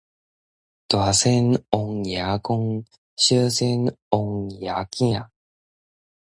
[0.87, 2.83] 大仙王爺公，
[3.17, 5.27] 小仙王爺囝